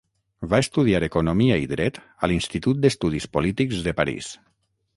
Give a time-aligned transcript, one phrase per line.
[0.53, 4.35] Va estudiar economia i dret a l'Institut d'estudis polítics de París.